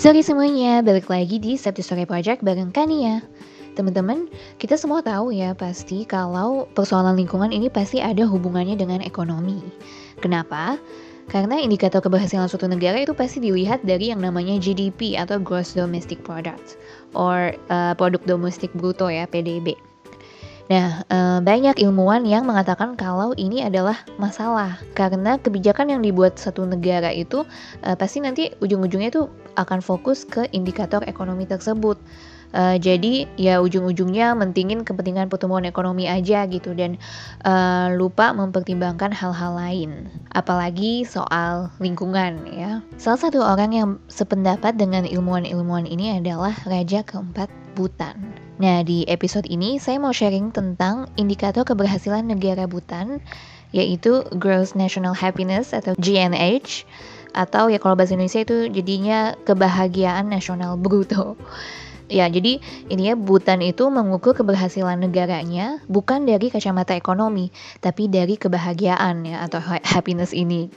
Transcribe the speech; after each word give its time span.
Sorry 0.00 0.24
semuanya, 0.24 0.80
balik 0.80 1.12
lagi 1.12 1.36
di 1.36 1.60
Sabtu 1.60 1.84
Sore 1.84 2.08
Project 2.08 2.40
bareng 2.40 2.72
Kania. 2.72 3.20
Teman-teman, 3.76 4.32
kita 4.56 4.80
semua 4.80 5.04
tahu 5.04 5.28
ya 5.28 5.52
pasti 5.52 6.08
kalau 6.08 6.64
persoalan 6.72 7.20
lingkungan 7.20 7.52
ini 7.52 7.68
pasti 7.68 8.00
ada 8.00 8.24
hubungannya 8.24 8.80
dengan 8.80 9.04
ekonomi. 9.04 9.60
Kenapa? 10.24 10.80
Karena 11.28 11.60
indikator 11.60 12.00
keberhasilan 12.00 12.48
suatu 12.48 12.64
negara 12.64 12.96
itu 12.96 13.12
pasti 13.12 13.44
dilihat 13.44 13.84
dari 13.84 14.08
yang 14.08 14.24
namanya 14.24 14.56
GDP 14.56 15.20
atau 15.20 15.36
Gross 15.36 15.76
Domestic 15.76 16.24
Product 16.24 16.80
or 17.12 17.52
uh, 17.68 17.92
produk 17.92 18.24
domestik 18.24 18.72
bruto 18.72 19.12
ya 19.12 19.28
PDB. 19.28 19.76
Nah, 20.70 21.02
uh, 21.10 21.42
banyak 21.42 21.82
ilmuwan 21.82 22.22
yang 22.22 22.46
mengatakan 22.46 22.94
kalau 22.94 23.34
ini 23.34 23.66
adalah 23.66 24.06
masalah 24.22 24.78
karena 24.94 25.34
kebijakan 25.34 25.90
yang 25.90 25.98
dibuat 25.98 26.38
satu 26.38 26.62
negara 26.62 27.10
itu 27.10 27.42
uh, 27.82 27.96
pasti 27.98 28.22
nanti 28.22 28.54
ujung-ujungnya 28.62 29.10
itu 29.10 29.26
akan 29.58 29.82
fokus 29.82 30.22
ke 30.22 30.46
indikator 30.54 31.02
ekonomi 31.10 31.42
tersebut. 31.42 31.98
Uh, 32.54 32.78
jadi 32.78 33.30
ya 33.34 33.58
ujung-ujungnya 33.62 34.34
mentingin 34.38 34.86
kepentingan 34.86 35.30
pertumbuhan 35.30 35.66
ekonomi 35.66 36.06
aja 36.06 36.46
gitu 36.46 36.74
dan 36.74 36.98
uh, 37.42 37.90
lupa 37.90 38.30
mempertimbangkan 38.30 39.10
hal-hal 39.10 39.58
lain. 39.58 40.06
Apalagi 40.38 41.02
soal 41.02 41.74
lingkungan 41.82 42.46
ya. 42.46 42.78
Salah 42.94 43.18
satu 43.26 43.42
orang 43.42 43.70
yang 43.74 43.90
sependapat 44.06 44.78
dengan 44.78 45.02
ilmuwan-ilmuwan 45.02 45.90
ini 45.90 46.22
adalah 46.22 46.54
Raja 46.62 47.02
keempat 47.02 47.50
Bhutan. 47.74 48.39
Nah, 48.60 48.84
di 48.84 49.08
episode 49.08 49.48
ini 49.48 49.80
saya 49.80 49.96
mau 49.96 50.12
sharing 50.12 50.52
tentang 50.52 51.08
indikator 51.16 51.64
keberhasilan 51.64 52.28
negara 52.28 52.68
Bhutan, 52.68 53.24
yaitu 53.72 54.20
Gross 54.36 54.76
National 54.76 55.16
Happiness 55.16 55.72
atau 55.72 55.96
GNH, 55.96 56.84
atau 57.32 57.72
ya 57.72 57.80
kalau 57.80 57.96
bahasa 57.96 58.12
Indonesia 58.12 58.44
itu 58.44 58.68
jadinya 58.68 59.32
kebahagiaan 59.48 60.28
nasional 60.28 60.76
bruto. 60.76 61.40
Ya, 62.12 62.28
jadi 62.28 62.60
ini 62.92 63.02
ya 63.08 63.16
Bhutan 63.16 63.64
itu 63.64 63.88
mengukur 63.88 64.36
keberhasilan 64.36 65.08
negaranya 65.08 65.80
bukan 65.88 66.28
dari 66.28 66.52
kacamata 66.52 66.92
ekonomi, 66.92 67.48
tapi 67.80 68.12
dari 68.12 68.36
kebahagiaan 68.36 69.24
ya 69.24 69.40
atau 69.46 69.64
happiness 69.88 70.36
ini. 70.36 70.68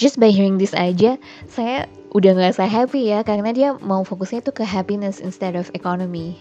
Just 0.00 0.16
by 0.16 0.32
hearing 0.32 0.56
this 0.56 0.72
aja, 0.72 1.20
saya 1.44 1.92
udah 2.16 2.32
ngerasa 2.32 2.64
happy 2.64 3.12
ya 3.12 3.20
karena 3.20 3.52
dia 3.52 3.76
mau 3.84 4.00
fokusnya 4.00 4.40
itu 4.40 4.52
ke 4.56 4.64
happiness 4.64 5.20
instead 5.20 5.58
of 5.58 5.68
economy. 5.76 6.40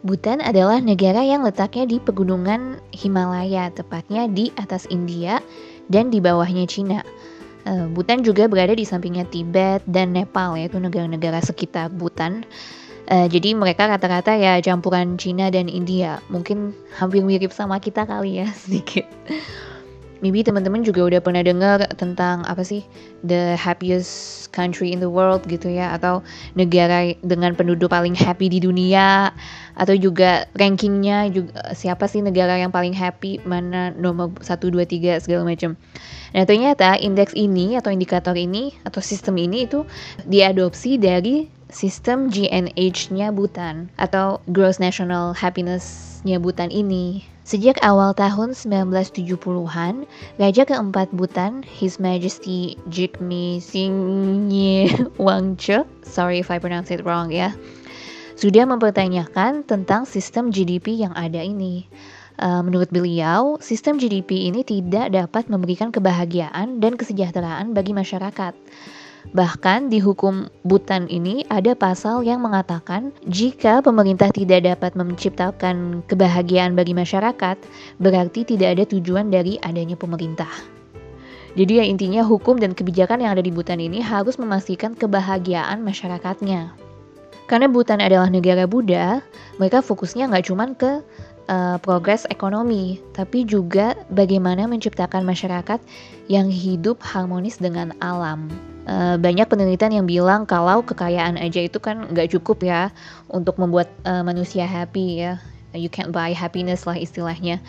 Bhutan 0.00 0.40
adalah 0.40 0.80
negara 0.80 1.20
yang 1.20 1.44
letaknya 1.44 1.84
di 1.84 2.00
pegunungan 2.00 2.80
Himalaya, 2.88 3.68
tepatnya 3.68 4.32
di 4.32 4.48
atas 4.56 4.88
India 4.88 5.44
dan 5.92 6.08
di 6.08 6.24
bawahnya 6.24 6.64
Cina. 6.64 7.04
Uh, 7.68 7.84
Bhutan 7.92 8.24
juga 8.24 8.48
berada 8.48 8.72
di 8.72 8.88
sampingnya 8.88 9.28
Tibet 9.28 9.84
dan 9.84 10.16
Nepal, 10.16 10.56
yaitu 10.56 10.80
negara-negara 10.80 11.44
sekitar 11.44 11.92
Bhutan. 11.92 12.48
Uh, 13.12 13.28
jadi 13.28 13.52
mereka 13.52 13.92
rata-rata 13.92 14.32
ya 14.40 14.56
campuran 14.64 15.20
Cina 15.20 15.52
dan 15.52 15.68
India. 15.68 16.24
Mungkin 16.32 16.72
hampir 16.96 17.20
mirip 17.20 17.52
sama 17.52 17.76
kita 17.76 18.08
kali 18.08 18.40
ya 18.40 18.48
sedikit. 18.64 19.04
Maybe 20.20 20.44
teman-teman 20.44 20.84
juga 20.84 21.08
udah 21.08 21.20
pernah 21.24 21.40
dengar 21.40 21.84
tentang 21.96 22.44
apa 22.44 22.60
sih 22.60 22.84
the 23.24 23.56
happiest 23.56 24.48
country 24.52 24.92
in 24.92 25.00
the 25.00 25.08
world 25.08 25.44
gitu 25.48 25.72
ya 25.72 25.96
atau 25.96 26.20
negara 26.52 27.16
dengan 27.24 27.56
penduduk 27.56 27.88
paling 27.88 28.12
happy 28.12 28.52
di 28.52 28.60
dunia 28.60 29.32
atau 29.80 29.96
juga 29.96 30.44
rankingnya 30.52 31.32
juga 31.32 31.72
siapa 31.72 32.04
sih 32.04 32.20
negara 32.20 32.60
yang 32.60 32.68
paling 32.68 32.92
happy 32.92 33.40
mana 33.48 33.96
nomor 33.96 34.36
1 34.44 34.60
2 34.60 34.84
3 34.84 35.24
segala 35.24 35.42
macam. 35.48 35.80
Nah, 36.30 36.44
ternyata 36.46 37.00
indeks 37.00 37.34
ini 37.34 37.80
atau 37.80 37.90
indikator 37.90 38.36
ini 38.36 38.76
atau 38.84 39.00
sistem 39.02 39.40
ini 39.40 39.66
itu 39.66 39.88
diadopsi 40.28 41.00
dari 41.00 41.48
sistem 41.70 42.28
GNH-nya 42.28 43.30
Bhutan 43.32 43.88
atau 43.96 44.42
Gross 44.50 44.82
National 44.82 45.32
Happiness-nya 45.32 46.42
Bhutan 46.42 46.68
ini. 46.68 47.24
Sejak 47.50 47.82
awal 47.82 48.14
tahun 48.14 48.54
1970-an, 48.54 50.06
Raja 50.38 50.62
keempat 50.62 51.10
Bhutan, 51.10 51.66
His 51.66 51.98
Majesty 51.98 52.78
Jigme 52.86 53.58
Singye 53.58 54.86
Wangchuck, 55.18 55.90
sorry 56.06 56.38
if 56.38 56.46
I 56.46 56.62
pronounce 56.62 56.94
it 56.94 57.02
wrong 57.02 57.34
ya, 57.34 57.50
sudah 58.38 58.70
mempertanyakan 58.70 59.66
tentang 59.66 60.06
sistem 60.06 60.54
GDP 60.54 61.02
yang 61.02 61.10
ada 61.18 61.42
ini. 61.42 61.90
Uh, 62.38 62.62
menurut 62.62 62.86
beliau, 62.94 63.58
sistem 63.58 63.98
GDP 63.98 64.46
ini 64.46 64.62
tidak 64.62 65.10
dapat 65.10 65.50
memberikan 65.50 65.90
kebahagiaan 65.90 66.78
dan 66.78 66.94
kesejahteraan 66.94 67.74
bagi 67.74 67.90
masyarakat. 67.90 68.54
Bahkan 69.30 69.92
di 69.92 70.00
hukum 70.02 70.48
Butan 70.66 71.06
ini 71.06 71.44
ada 71.52 71.76
pasal 71.76 72.24
yang 72.26 72.42
mengatakan 72.42 73.14
jika 73.28 73.84
pemerintah 73.84 74.32
tidak 74.32 74.66
dapat 74.66 74.96
menciptakan 74.96 76.02
kebahagiaan 76.10 76.74
bagi 76.74 76.96
masyarakat, 76.96 77.56
berarti 78.02 78.40
tidak 78.42 78.80
ada 78.80 78.84
tujuan 78.88 79.28
dari 79.28 79.60
adanya 79.62 79.94
pemerintah. 79.94 80.50
Jadi 81.58 81.82
ya 81.82 81.84
intinya 81.86 82.22
hukum 82.22 82.62
dan 82.62 82.74
kebijakan 82.74 83.26
yang 83.26 83.34
ada 83.34 83.42
di 83.42 83.50
Butan 83.50 83.82
ini 83.82 83.98
harus 83.98 84.38
memastikan 84.38 84.94
kebahagiaan 84.94 85.82
masyarakatnya. 85.82 86.74
Karena 87.50 87.66
Butan 87.66 87.98
adalah 87.98 88.30
negara 88.30 88.70
Buddha, 88.70 89.18
mereka 89.58 89.82
fokusnya 89.82 90.30
nggak 90.30 90.46
cuma 90.46 90.70
ke 90.78 91.02
uh, 91.50 91.76
progres 91.82 92.22
ekonomi, 92.30 93.02
tapi 93.10 93.42
juga 93.42 93.98
bagaimana 94.14 94.70
menciptakan 94.70 95.26
masyarakat 95.26 95.82
yang 96.30 96.46
hidup 96.46 97.02
harmonis 97.02 97.58
dengan 97.58 97.90
alam. 97.98 98.46
Uh, 98.90 99.14
banyak 99.22 99.46
penelitian 99.46 100.02
yang 100.02 100.06
bilang 100.10 100.50
kalau 100.50 100.82
kekayaan 100.82 101.38
aja 101.38 101.62
itu 101.62 101.78
kan 101.78 102.10
nggak 102.10 102.34
cukup 102.34 102.66
ya 102.66 102.90
untuk 103.30 103.54
membuat 103.62 103.86
uh, 104.02 104.26
manusia 104.26 104.66
happy 104.66 105.22
ya. 105.22 105.38
You 105.70 105.86
can't 105.86 106.10
buy 106.10 106.34
happiness 106.34 106.82
lah 106.82 106.98
istilahnya. 106.98 107.62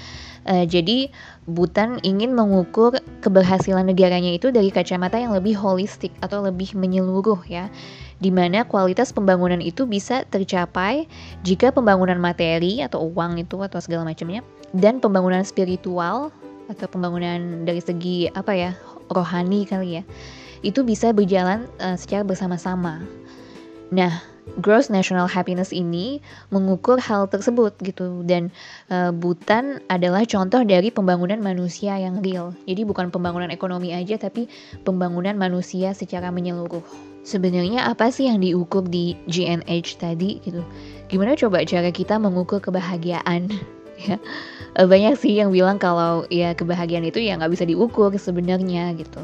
Uh, 0.50 0.66
jadi 0.66 1.14
Bhutan 1.46 2.02
ingin 2.02 2.34
mengukur 2.34 2.98
keberhasilan 3.22 3.86
negaranya 3.86 4.34
itu 4.34 4.50
dari 4.50 4.74
kacamata 4.74 5.22
yang 5.22 5.38
lebih 5.38 5.54
holistik 5.54 6.10
atau 6.26 6.42
lebih 6.42 6.74
menyeluruh 6.74 7.46
ya 7.46 7.70
di 8.18 8.34
mana 8.34 8.66
kualitas 8.66 9.14
pembangunan 9.14 9.62
itu 9.62 9.86
bisa 9.86 10.26
tercapai 10.26 11.06
jika 11.46 11.70
pembangunan 11.70 12.18
materi 12.18 12.82
atau 12.82 13.06
uang 13.14 13.38
itu 13.42 13.62
atau 13.62 13.78
segala 13.78 14.06
macamnya 14.10 14.42
dan 14.74 14.98
pembangunan 14.98 15.46
spiritual 15.46 16.34
atau 16.70 16.88
pembangunan 16.90 17.66
dari 17.66 17.82
segi 17.82 18.30
apa 18.34 18.54
ya 18.58 18.72
rohani 19.14 19.70
kali 19.70 20.02
ya 20.02 20.04
itu 20.62 20.86
bisa 20.86 21.14
berjalan 21.14 21.66
uh, 21.82 21.98
secara 21.98 22.26
bersama-sama. 22.26 23.02
Nah, 23.92 24.24
gross 24.64 24.90
national 24.90 25.28
happiness 25.28 25.70
ini 25.76 26.24
mengukur 26.50 26.98
hal 26.98 27.28
tersebut 27.30 27.76
gitu 27.84 28.24
dan 28.26 28.50
uh, 28.90 29.14
Bhutan 29.14 29.84
adalah 29.92 30.26
contoh 30.26 30.64
dari 30.66 30.90
pembangunan 30.90 31.40
manusia 31.40 31.98
yang 32.00 32.20
real. 32.24 32.56
Jadi 32.66 32.82
bukan 32.88 33.14
pembangunan 33.14 33.52
ekonomi 33.54 33.94
aja 33.94 34.18
tapi 34.18 34.48
pembangunan 34.88 35.38
manusia 35.38 35.94
secara 35.94 36.34
menyeluruh. 36.34 36.84
Sebenarnya 37.22 37.86
apa 37.86 38.10
sih 38.10 38.26
yang 38.26 38.42
diukur 38.42 38.82
di 38.90 39.14
GNH 39.30 40.02
tadi 40.02 40.42
gitu? 40.42 40.66
Gimana 41.06 41.38
coba 41.38 41.62
cara 41.68 41.94
kita 41.94 42.18
mengukur 42.18 42.58
kebahagiaan? 42.58 43.52
ya 44.02 44.18
banyak 44.74 45.14
sih 45.20 45.38
yang 45.38 45.54
bilang 45.54 45.78
kalau 45.78 46.26
ya 46.34 46.58
kebahagiaan 46.58 47.06
itu 47.06 47.22
ya 47.22 47.38
nggak 47.38 47.54
bisa 47.54 47.68
diukur 47.68 48.10
sebenarnya 48.18 48.96
gitu 48.98 49.22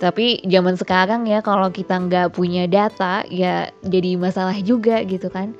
tapi 0.00 0.40
zaman 0.48 0.80
sekarang 0.80 1.28
ya 1.28 1.44
kalau 1.44 1.68
kita 1.68 2.00
nggak 2.00 2.32
punya 2.32 2.64
data 2.64 3.20
ya 3.28 3.68
jadi 3.84 4.16
masalah 4.16 4.56
juga 4.64 5.04
gitu 5.04 5.28
kan. 5.28 5.52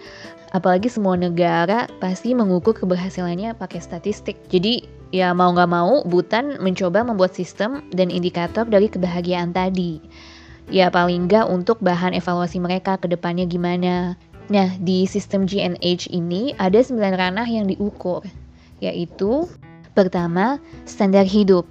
Apalagi 0.50 0.90
semua 0.90 1.14
negara 1.14 1.86
pasti 2.02 2.32
mengukur 2.34 2.74
keberhasilannya 2.74 3.54
pakai 3.54 3.78
statistik. 3.78 4.40
Jadi 4.48 4.82
ya 5.14 5.30
mau 5.30 5.52
nggak 5.54 5.70
mau 5.70 6.02
Butan 6.08 6.58
mencoba 6.58 7.06
membuat 7.06 7.36
sistem 7.36 7.84
dan 7.94 8.08
indikator 8.08 8.64
dari 8.66 8.88
kebahagiaan 8.88 9.52
tadi. 9.52 10.00
Ya 10.72 10.88
paling 10.88 11.28
nggak 11.28 11.47
untuk 11.47 11.78
bahan 11.84 12.16
evaluasi 12.16 12.59
mereka 12.59 12.97
ke 12.97 13.06
depannya 13.12 13.44
gimana. 13.44 14.16
Nah 14.50 14.74
di 14.80 15.04
sistem 15.04 15.47
GNH 15.47 16.10
ini 16.10 16.56
ada 16.59 16.80
9 16.82 16.97
ranah 16.98 17.47
yang 17.47 17.68
diukur. 17.70 18.24
Yaitu 18.80 19.47
pertama 19.92 20.56
standar 20.88 21.28
hidup. 21.28 21.68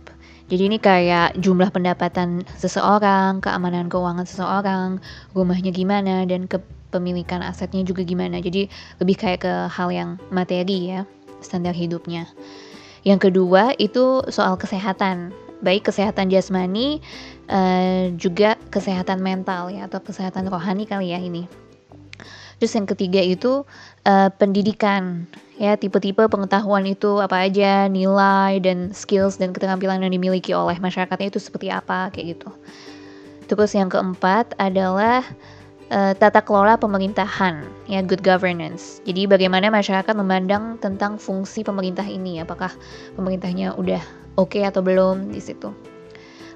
Jadi 0.49 0.63
ini 0.65 0.77
kayak 0.81 1.37
jumlah 1.37 1.69
pendapatan 1.69 2.41
seseorang, 2.57 3.37
keamanan 3.37 3.85
keuangan 3.85 4.25
seseorang, 4.25 4.97
rumahnya 5.37 5.69
gimana, 5.69 6.25
dan 6.25 6.49
kepemilikan 6.49 7.45
asetnya 7.45 7.85
juga 7.85 8.01
gimana. 8.01 8.41
Jadi 8.41 8.65
lebih 8.97 9.13
kayak 9.13 9.45
ke 9.45 9.53
hal 9.69 9.93
yang 9.93 10.09
materi 10.33 10.97
ya, 10.97 11.05
standar 11.45 11.77
hidupnya. 11.77 12.25
Yang 13.05 13.29
kedua 13.29 13.77
itu 13.77 14.25
soal 14.33 14.57
kesehatan, 14.57 15.37
baik 15.61 15.85
kesehatan 15.85 16.33
jasmani, 16.33 16.97
uh, 17.45 18.09
juga 18.17 18.57
kesehatan 18.73 19.21
mental 19.21 19.69
ya, 19.69 19.85
atau 19.85 20.01
kesehatan 20.01 20.49
rohani 20.49 20.89
kali 20.89 21.13
ya 21.13 21.21
ini. 21.21 21.45
Terus 22.59 22.75
yang 22.75 22.87
ketiga 22.91 23.23
itu 23.23 23.63
uh, 24.03 24.29
pendidikan 24.35 25.23
ya 25.55 25.79
tipe-tipe 25.79 26.27
pengetahuan 26.27 26.83
itu 26.83 27.23
apa 27.23 27.47
aja, 27.47 27.87
nilai 27.87 28.59
dan 28.59 28.91
skills 28.91 29.39
dan 29.39 29.55
keterampilan 29.55 30.03
yang 30.03 30.11
dimiliki 30.11 30.51
oleh 30.51 30.75
masyarakatnya 30.79 31.31
itu 31.31 31.39
seperti 31.39 31.71
apa 31.71 32.11
kayak 32.11 32.35
gitu. 32.35 32.51
Terus 33.47 33.71
yang 33.73 33.87
keempat 33.87 34.59
adalah 34.59 35.23
uh, 35.89 36.13
tata 36.15 36.43
kelola 36.43 36.75
pemerintahan, 36.75 37.65
ya 37.87 37.99
good 38.03 38.21
governance. 38.21 38.99
Jadi 39.03 39.25
bagaimana 39.25 39.71
masyarakat 39.73 40.13
memandang 40.15 40.77
tentang 40.79 41.17
fungsi 41.17 41.65
pemerintah 41.65 42.05
ini, 42.05 42.43
apakah 42.43 42.69
pemerintahnya 43.15 43.75
udah 43.75 44.03
oke 44.37 44.55
okay 44.55 44.63
atau 44.67 44.79
belum 44.85 45.33
di 45.33 45.41
situ. 45.41 45.73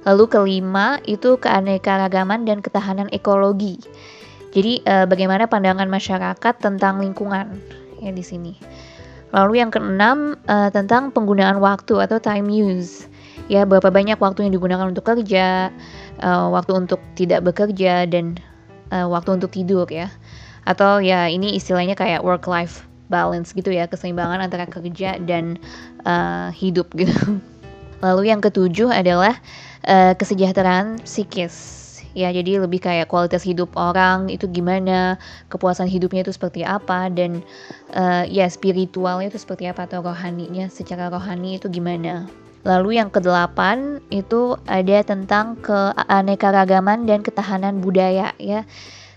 Lalu 0.04 0.28
kelima 0.28 1.00
itu 1.08 1.40
keanekaragaman 1.40 2.44
dan 2.44 2.60
ketahanan 2.60 3.08
ekologi. 3.16 3.80
Jadi 4.54 4.86
uh, 4.86 5.10
bagaimana 5.10 5.50
pandangan 5.50 5.90
masyarakat 5.90 6.54
tentang 6.62 7.02
lingkungan 7.02 7.58
ya 7.98 8.14
di 8.14 8.22
sini. 8.22 8.54
Lalu 9.34 9.66
yang 9.66 9.74
keenam 9.74 10.38
uh, 10.46 10.70
tentang 10.70 11.10
penggunaan 11.10 11.58
waktu 11.58 11.98
atau 11.98 12.22
time 12.22 12.54
use. 12.54 13.10
Ya 13.50 13.66
berapa 13.66 13.90
banyak 13.90 14.22
waktu 14.22 14.46
yang 14.46 14.54
digunakan 14.54 14.86
untuk 14.86 15.10
kerja, 15.10 15.74
uh, 16.22 16.48
waktu 16.54 16.86
untuk 16.86 17.02
tidak 17.18 17.42
bekerja 17.42 18.06
dan 18.06 18.38
uh, 18.94 19.10
waktu 19.10 19.42
untuk 19.42 19.50
tidur 19.50 19.90
ya. 19.90 20.14
Atau 20.70 21.02
ya 21.02 21.28
ini 21.28 21.58
istilahnya 21.58 21.98
kayak 21.98 22.22
work 22.22 22.46
life 22.46 22.86
balance 23.10 23.52
gitu 23.58 23.74
ya, 23.74 23.90
keseimbangan 23.90 24.38
antara 24.38 24.70
kerja 24.70 25.18
dan 25.18 25.58
uh, 26.06 26.54
hidup 26.54 26.94
gitu. 26.94 27.42
Lalu 28.06 28.30
yang 28.30 28.40
ketujuh 28.40 28.94
adalah 28.94 29.34
uh, 29.90 30.14
kesejahteraan 30.14 31.02
psikis 31.02 31.83
ya 32.14 32.30
jadi 32.30 32.62
lebih 32.62 32.82
kayak 32.82 33.10
kualitas 33.10 33.42
hidup 33.46 33.74
orang 33.78 34.30
itu 34.30 34.46
gimana 34.50 35.18
kepuasan 35.50 35.90
hidupnya 35.90 36.26
itu 36.26 36.34
seperti 36.34 36.62
apa 36.66 37.10
dan 37.10 37.42
uh, 37.94 38.26
ya 38.30 38.50
spiritualnya 38.50 39.34
itu 39.34 39.42
seperti 39.42 39.70
apa 39.70 39.86
atau 39.90 40.06
rohaninya 40.06 40.70
secara 40.70 41.10
rohani 41.10 41.58
itu 41.58 41.70
gimana 41.70 42.30
Lalu 42.64 42.96
yang 42.96 43.12
kedelapan 43.12 44.00
itu 44.08 44.56
ada 44.72 45.04
tentang 45.04 45.60
keanekaragaman 45.60 47.04
dan 47.04 47.20
ketahanan 47.20 47.84
budaya 47.84 48.32
ya. 48.40 48.64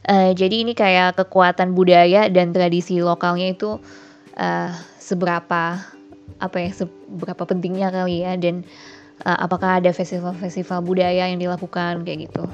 Uh, 0.07 0.35
jadi 0.35 0.67
ini 0.67 0.75
kayak 0.75 1.19
kekuatan 1.19 1.75
budaya 1.75 2.27
dan 2.31 2.51
tradisi 2.51 2.99
lokalnya 2.99 3.55
itu 3.55 3.79
uh, 4.39 4.71
seberapa 4.99 5.79
apa 6.37 6.57
ya 6.59 6.71
seberapa 6.75 7.43
pentingnya 7.47 7.91
kali 7.91 8.23
ya 8.23 8.35
dan 8.39 8.63
uh, 8.63 8.96
apakah 9.25 9.81
ada 9.81 9.95
festival-festival 9.95 10.85
budaya 10.85 11.31
yang 11.31 11.41
dilakukan 11.41 12.05
kayak 12.05 12.29
gitu. 12.29 12.45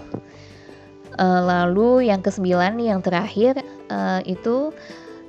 Uh, 1.19 1.43
lalu 1.44 2.09
yang 2.09 2.25
kesembilan 2.25 2.79
yang 2.81 3.05
terakhir 3.05 3.61
uh, 3.93 4.25
itu 4.25 4.73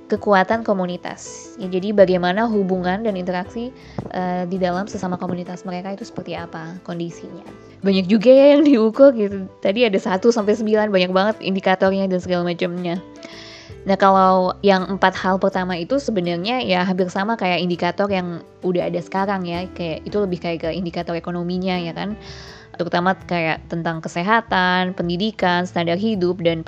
kekuatan 0.08 0.62
komunitas. 0.62 1.56
Ya, 1.58 1.68
jadi 1.68 1.96
bagaimana 1.96 2.46
hubungan 2.46 3.02
dan 3.02 3.18
interaksi 3.18 3.74
uh, 4.14 4.46
di 4.46 4.62
dalam 4.62 4.86
sesama 4.86 5.18
komunitas 5.18 5.66
mereka 5.66 5.92
itu 5.96 6.06
seperti 6.06 6.38
apa 6.38 6.78
kondisinya. 6.86 7.44
Banyak 7.84 8.08
juga 8.08 8.32
ya 8.32 8.56
yang 8.56 8.64
diukur 8.64 9.12
gitu. 9.18 9.50
Tadi 9.60 9.84
ada 9.84 10.00
1 10.00 10.22
sampai 10.24 10.54
9 10.56 10.94
banyak 10.94 11.12
banget 11.12 11.36
indikatornya 11.42 12.08
dan 12.08 12.20
segala 12.22 12.48
macamnya. 12.48 13.02
Nah 13.84 14.00
kalau 14.00 14.56
yang 14.64 14.88
empat 14.88 15.14
hal 15.20 15.36
pertama 15.38 15.76
itu 15.76 16.00
sebenarnya 16.00 16.64
ya 16.64 16.88
hampir 16.88 17.12
sama 17.12 17.36
kayak 17.36 17.60
indikator 17.60 18.08
yang 18.08 18.40
udah 18.64 18.88
ada 18.88 19.00
sekarang 19.04 19.44
ya 19.44 19.68
kayak 19.76 20.08
itu 20.08 20.18
lebih 20.20 20.40
kayak 20.40 20.60
ke 20.64 20.70
indikator 20.72 21.14
ekonominya 21.20 21.76
ya 21.80 21.92
kan 21.92 22.16
terutama 22.78 23.14
kayak 23.30 23.62
tentang 23.70 24.02
kesehatan, 24.02 24.98
pendidikan, 24.98 25.66
standar 25.70 25.94
hidup, 25.94 26.42
dan 26.42 26.66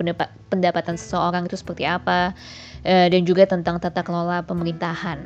pendapatan 0.53 0.95
seseorang 0.95 1.49
itu 1.49 1.57
seperti 1.57 1.81
apa, 1.89 2.37
e, 2.85 3.09
dan 3.09 3.25
juga 3.25 3.49
tentang 3.49 3.81
tata 3.81 4.05
kelola 4.05 4.45
pemerintahan. 4.45 5.17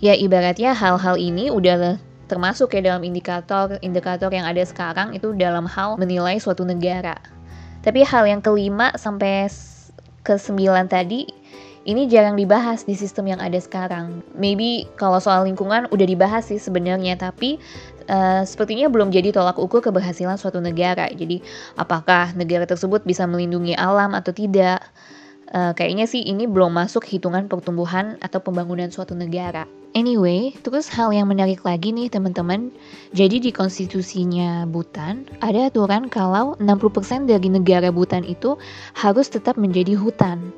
Ya 0.00 0.16
ibaratnya 0.16 0.76
hal-hal 0.76 1.16
ini 1.16 1.48
udah 1.48 1.96
termasuk 2.28 2.76
ya 2.76 2.84
dalam 2.84 3.02
indikator-indikator 3.04 4.30
yang 4.30 4.46
ada 4.46 4.62
sekarang 4.62 5.16
itu 5.16 5.32
dalam 5.34 5.64
hal 5.64 5.96
menilai 5.96 6.36
suatu 6.36 6.62
negara. 6.68 7.16
Tapi 7.80 8.04
hal 8.04 8.28
yang 8.28 8.44
kelima 8.44 8.92
sampai 9.00 9.48
ke 10.20 10.36
sembilan 10.36 10.86
tadi 10.86 11.24
ini 11.88 12.04
jarang 12.12 12.36
dibahas 12.36 12.84
di 12.84 12.92
sistem 12.92 13.32
yang 13.32 13.40
ada 13.40 13.56
sekarang. 13.56 14.20
Maybe 14.36 14.84
kalau 15.00 15.16
soal 15.16 15.48
lingkungan 15.48 15.88
udah 15.88 16.06
dibahas 16.06 16.52
sih 16.52 16.60
sebenarnya, 16.60 17.16
tapi 17.16 17.56
uh, 18.12 18.44
sepertinya 18.44 18.92
belum 18.92 19.08
jadi 19.08 19.32
tolak 19.32 19.56
ukur 19.56 19.80
keberhasilan 19.80 20.36
suatu 20.36 20.60
negara. 20.60 21.08
Jadi 21.08 21.40
apakah 21.80 22.36
negara 22.36 22.68
tersebut 22.68 23.00
bisa 23.08 23.24
melindungi 23.24 23.72
alam 23.72 24.12
atau 24.12 24.28
tidak? 24.28 24.84
Uh, 25.50 25.74
kayaknya 25.74 26.06
sih 26.06 26.22
ini 26.22 26.46
belum 26.46 26.70
masuk 26.70 27.02
hitungan 27.02 27.50
pertumbuhan 27.50 28.14
atau 28.22 28.38
pembangunan 28.38 28.86
suatu 28.94 29.18
negara. 29.18 29.66
Anyway, 29.90 30.54
terus 30.62 30.86
hal 30.86 31.10
yang 31.10 31.26
menarik 31.26 31.66
lagi 31.66 31.90
nih 31.90 32.06
teman-teman. 32.06 32.70
Jadi 33.10 33.42
di 33.42 33.50
konstitusinya 33.50 34.62
Bhutan 34.70 35.26
ada 35.42 35.66
aturan 35.66 36.06
kalau 36.06 36.54
60% 36.62 37.26
dari 37.26 37.50
negara 37.50 37.90
Bhutan 37.90 38.22
itu 38.22 38.54
harus 38.94 39.26
tetap 39.26 39.58
menjadi 39.58 39.98
hutan. 39.98 40.54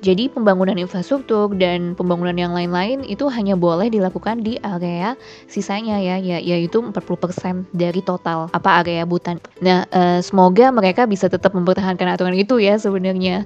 Jadi 0.00 0.32
pembangunan 0.32 0.80
infrastruktur 0.80 1.52
dan 1.60 1.92
pembangunan 1.92 2.32
yang 2.32 2.56
lain-lain 2.56 3.04
itu 3.04 3.28
hanya 3.28 3.52
boleh 3.52 3.92
dilakukan 3.92 4.40
di 4.40 4.56
area 4.64 5.12
sisanya 5.44 6.00
ya, 6.00 6.16
ya 6.16 6.40
yaitu 6.40 6.80
40% 6.80 7.68
dari 7.76 8.00
total 8.00 8.48
apa 8.56 8.80
area 8.80 9.04
Butan. 9.04 9.36
Nah, 9.60 9.84
uh, 9.92 10.24
semoga 10.24 10.72
mereka 10.72 11.04
bisa 11.04 11.28
tetap 11.28 11.52
mempertahankan 11.52 12.16
aturan 12.16 12.32
itu 12.32 12.56
ya 12.56 12.80
sebenarnya. 12.80 13.44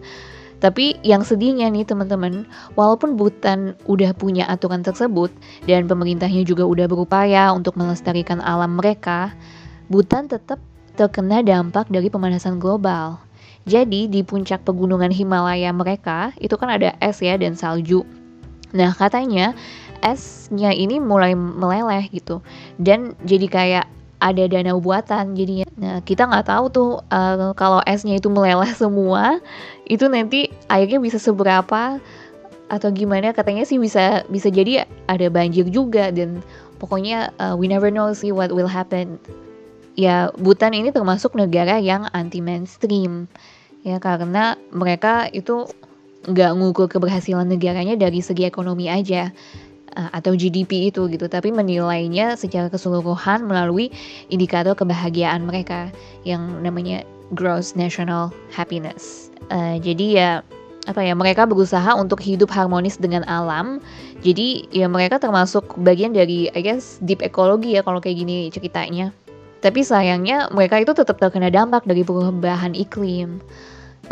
Tapi 0.65 0.97
yang 1.05 1.21
sedihnya 1.21 1.69
nih 1.69 1.85
teman-teman, 1.85 2.49
walaupun 2.73 3.21
Butan 3.21 3.77
udah 3.85 4.17
punya 4.17 4.49
aturan 4.49 4.81
tersebut 4.81 5.29
dan 5.69 5.85
pemerintahnya 5.85 6.41
juga 6.41 6.65
udah 6.65 6.89
berupaya 6.89 7.53
untuk 7.53 7.77
melestarikan 7.77 8.41
alam 8.41 8.81
mereka, 8.81 9.37
Butan 9.93 10.25
tetap 10.25 10.57
terkena 10.97 11.45
dampak 11.45 11.93
dari 11.93 12.09
pemanasan 12.09 12.57
global. 12.57 13.21
Jadi 13.69 14.09
di 14.09 14.25
puncak 14.25 14.65
pegunungan 14.65 15.13
Himalaya 15.13 15.69
mereka 15.77 16.33
itu 16.41 16.57
kan 16.57 16.73
ada 16.73 16.97
es 17.05 17.21
ya 17.21 17.37
dan 17.37 17.53
salju. 17.53 18.01
Nah 18.73 18.97
katanya 18.97 19.53
esnya 20.01 20.73
ini 20.73 20.97
mulai 21.01 21.33
meleleh 21.37 22.09
gitu 22.13 22.45
dan 22.77 23.17
jadi 23.25 23.47
kayak 23.49 23.87
ada 24.25 24.49
danau 24.49 24.81
buatan 24.81 25.37
jadinya. 25.37 25.69
Nah 25.77 25.97
kita 26.01 26.25
nggak 26.25 26.49
tahu 26.49 26.65
tuh 26.73 26.91
uh, 27.13 27.53
kalau 27.53 27.85
esnya 27.85 28.17
itu 28.17 28.33
meleleh 28.33 28.73
semua 28.73 29.45
itu 29.85 30.09
nanti 30.09 30.49
airnya 30.73 30.97
bisa 30.97 31.21
seberapa 31.21 32.01
atau 32.73 32.89
gimana. 32.89 33.37
Katanya 33.37 33.69
sih 33.69 33.77
bisa 33.77 34.25
bisa 34.33 34.49
jadi 34.49 34.89
ada 35.05 35.29
banjir 35.29 35.69
juga 35.69 36.09
dan 36.09 36.41
pokoknya 36.81 37.37
uh, 37.37 37.53
we 37.53 37.69
never 37.69 37.93
know 37.93 38.09
sih 38.17 38.33
what 38.33 38.49
will 38.49 38.71
happen. 38.71 39.21
Ya 39.95 40.33
Bhutan 40.41 40.73
ini 40.73 40.89
termasuk 40.91 41.37
negara 41.37 41.77
yang 41.79 42.09
anti 42.17 42.41
mainstream 42.41 43.29
ya 43.85 44.01
karena 44.01 44.57
mereka 44.73 45.29
itu 45.29 45.69
nggak 46.25 46.51
ngukur 46.57 46.89
keberhasilan 46.89 47.45
negaranya 47.45 48.01
dari 48.01 48.25
segi 48.25 48.49
ekonomi 48.49 48.89
aja 48.89 49.29
atau 49.95 50.35
GDP 50.35 50.91
itu 50.91 51.07
gitu 51.07 51.31
tapi 51.31 51.55
menilainya 51.55 52.35
secara 52.35 52.67
keseluruhan 52.67 53.47
melalui 53.47 53.95
indikator 54.27 54.75
kebahagiaan 54.75 55.47
mereka 55.47 55.93
yang 56.27 56.43
namanya 56.65 57.07
gross 57.33 57.79
national 57.79 58.35
happiness. 58.51 59.31
Uh, 59.49 59.77
jadi 59.79 60.07
ya 60.11 60.31
apa 60.85 61.01
ya 61.01 61.17
mereka 61.17 61.49
berusaha 61.49 61.97
untuk 61.97 62.21
hidup 62.21 62.53
harmonis 62.53 63.01
dengan 63.01 63.25
alam. 63.25 63.81
Jadi 64.21 64.69
ya 64.73 64.89
mereka 64.89 65.17
termasuk 65.17 65.77
bagian 65.81 66.13
dari 66.13 66.53
I 66.53 66.61
guess 66.61 67.01
deep 67.01 67.25
ekologi 67.25 67.77
ya 67.77 67.83
kalau 67.85 68.01
kayak 68.01 68.21
gini 68.25 68.53
ceritanya. 68.53 69.13
Tapi 69.65 69.81
sayangnya 69.81 70.53
mereka 70.53 70.77
itu 70.77 70.93
tetap 70.93 71.17
terkena 71.17 71.49
dampak 71.49 71.89
dari 71.89 72.05
perubahan 72.05 72.77
iklim. 72.77 73.41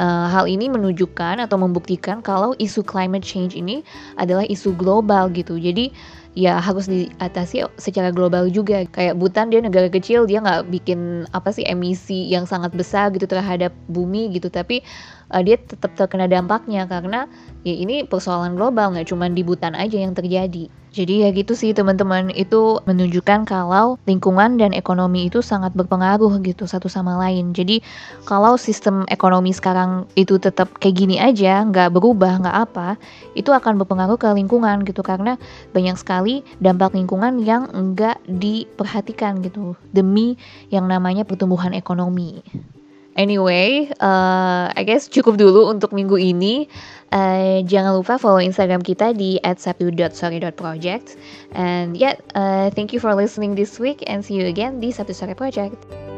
Uh, 0.01 0.25
hal 0.33 0.49
ini 0.49 0.73
menunjukkan 0.73 1.45
atau 1.45 1.61
membuktikan 1.61 2.25
kalau 2.25 2.57
isu 2.57 2.81
climate 2.81 3.21
change 3.21 3.53
ini 3.53 3.85
adalah 4.17 4.43
isu 4.49 4.73
global 4.73 5.29
gitu. 5.29 5.61
Jadi 5.61 5.93
ya 6.33 6.57
harus 6.57 6.89
diatasi 6.89 7.69
secara 7.77 8.09
global 8.09 8.49
juga. 8.49 8.89
Kayak 8.89 9.21
Butan 9.21 9.53
dia 9.53 9.61
negara 9.61 9.93
kecil 9.93 10.25
dia 10.25 10.41
nggak 10.41 10.73
bikin 10.73 11.29
apa 11.37 11.53
sih 11.53 11.69
emisi 11.69 12.33
yang 12.33 12.49
sangat 12.49 12.73
besar 12.73 13.13
gitu 13.13 13.29
terhadap 13.29 13.77
bumi 13.93 14.33
gitu. 14.33 14.49
Tapi 14.49 14.81
uh, 15.29 15.45
dia 15.45 15.61
tetap 15.61 15.93
terkena 15.93 16.25
dampaknya 16.25 16.89
karena 16.89 17.29
ya 17.63 17.77
ini 17.77 18.09
persoalan 18.09 18.57
global 18.57 18.97
nggak 18.97 19.13
cuma 19.13 19.29
di 19.29 19.45
Butan 19.45 19.77
aja 19.77 20.01
yang 20.01 20.17
terjadi. 20.17 20.82
Jadi 20.93 21.25
ya 21.25 21.33
gitu 21.33 21.57
sih 21.57 21.73
teman-teman 21.73 22.29
itu 22.37 22.77
menunjukkan 22.85 23.49
kalau 23.49 23.97
lingkungan 24.05 24.61
dan 24.61 24.77
ekonomi 24.77 25.25
itu 25.25 25.41
sangat 25.41 25.73
berpengaruh 25.73 26.37
gitu 26.45 26.69
satu 26.69 26.85
sama 26.93 27.17
lain. 27.17 27.57
Jadi 27.57 27.81
kalau 28.29 28.61
sistem 28.61 29.09
ekonomi 29.09 29.57
sekarang 29.57 30.05
itu 30.21 30.37
tetap 30.37 30.69
kayak 30.77 30.97
gini 31.01 31.17
aja, 31.17 31.65
nggak 31.65 31.97
berubah, 31.97 32.45
nggak 32.45 32.57
apa, 32.69 33.01
itu 33.33 33.49
akan 33.57 33.81
berpengaruh 33.81 34.21
ke 34.21 34.29
lingkungan 34.37 34.85
gitu 34.85 35.01
karena 35.01 35.41
banyak 35.73 35.97
sekali 35.97 36.45
dampak 36.61 36.93
lingkungan 36.93 37.41
yang 37.41 37.73
nggak 37.73 38.21
diperhatikan 38.29 39.41
gitu 39.41 39.73
demi 39.97 40.37
yang 40.69 40.85
namanya 40.85 41.25
pertumbuhan 41.25 41.73
ekonomi. 41.73 42.45
Anyway, 43.17 43.93
uh, 44.01 44.73
I 44.73 44.83
guess 44.89 45.09
cukup 45.09 45.37
dulu 45.37 45.69
untuk 45.69 45.93
minggu 45.93 46.17
ini. 46.17 46.65
Uh, 47.13 47.61
jangan 47.69 48.01
lupa 48.01 48.17
follow 48.17 48.41
Instagram 48.41 48.81
kita 48.81 49.13
di 49.13 49.37
@sabtu.sorry.project. 49.45 51.21
And 51.53 51.93
yeah, 51.93 52.17
uh, 52.33 52.73
thank 52.73 52.97
you 52.97 53.01
for 53.05 53.13
listening 53.13 53.53
this 53.53 53.77
week 53.77 54.01
and 54.09 54.25
see 54.25 54.41
you 54.41 54.49
again 54.49 54.81
di 54.81 54.97
Sabtu 54.97 55.13
Sore 55.13 55.37
Project. 55.37 56.12